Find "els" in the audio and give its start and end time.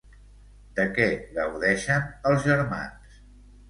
2.35-2.51